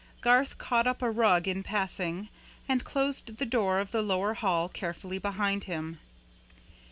[0.21, 2.29] Garth caught up a rug in passing,
[2.67, 5.99] and closed the door of the lower hall carefully behind him.